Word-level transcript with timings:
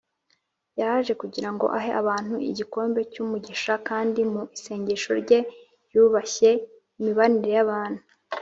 Yaje 0.81 1.13
kugira 1.21 1.49
ngo 1.53 1.65
ahe 1.77 1.89
abantu 2.01 2.35
igikombe 2.51 2.99
cy’umugisha, 3.11 3.73
kandi 3.87 4.19
mu 4.31 4.41
isengesho 4.57 5.11
rye 5.21 5.39
yubashye 5.93 6.49
imibanire 6.99 7.51
y’abantu 7.57 8.01